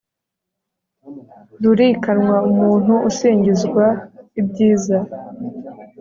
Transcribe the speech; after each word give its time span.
rurikanwa 1.61 2.37
umuntu 2.51 2.93
usingizwa 3.09 3.85
ibyiza 4.39 4.97